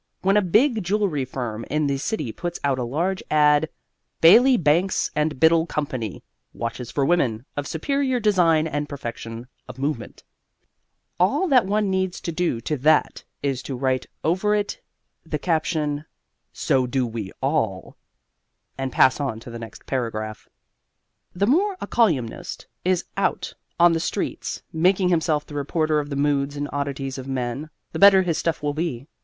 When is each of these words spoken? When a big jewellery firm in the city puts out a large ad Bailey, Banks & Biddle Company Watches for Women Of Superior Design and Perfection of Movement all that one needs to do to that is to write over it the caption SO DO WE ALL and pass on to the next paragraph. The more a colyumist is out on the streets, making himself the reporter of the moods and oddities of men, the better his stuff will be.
When 0.23 0.35
a 0.35 0.41
big 0.41 0.83
jewellery 0.83 1.25
firm 1.25 1.63
in 1.69 1.85
the 1.85 1.99
city 1.99 2.31
puts 2.31 2.59
out 2.63 2.79
a 2.79 2.83
large 2.83 3.21
ad 3.29 3.69
Bailey, 4.19 4.57
Banks 4.57 5.11
& 5.13 5.13
Biddle 5.39 5.67
Company 5.67 6.23
Watches 6.53 6.89
for 6.89 7.05
Women 7.05 7.45
Of 7.55 7.67
Superior 7.67 8.19
Design 8.19 8.65
and 8.65 8.89
Perfection 8.89 9.45
of 9.67 9.77
Movement 9.77 10.23
all 11.19 11.47
that 11.49 11.67
one 11.67 11.91
needs 11.91 12.19
to 12.21 12.31
do 12.31 12.59
to 12.61 12.77
that 12.77 13.23
is 13.43 13.61
to 13.61 13.75
write 13.75 14.07
over 14.23 14.55
it 14.55 14.81
the 15.23 15.37
caption 15.37 16.05
SO 16.51 16.87
DO 16.87 17.05
WE 17.05 17.31
ALL 17.39 17.95
and 18.79 18.91
pass 18.91 19.19
on 19.19 19.39
to 19.41 19.51
the 19.51 19.59
next 19.59 19.85
paragraph. 19.85 20.49
The 21.35 21.45
more 21.45 21.77
a 21.79 21.85
colyumist 21.85 22.65
is 22.83 23.05
out 23.17 23.53
on 23.79 23.93
the 23.93 23.99
streets, 23.99 24.63
making 24.73 25.09
himself 25.09 25.45
the 25.45 25.53
reporter 25.53 25.99
of 25.99 26.09
the 26.09 26.15
moods 26.15 26.57
and 26.57 26.67
oddities 26.73 27.19
of 27.19 27.27
men, 27.27 27.69
the 27.91 27.99
better 27.99 28.23
his 28.23 28.39
stuff 28.39 28.63
will 28.63 28.73
be. 28.73 29.05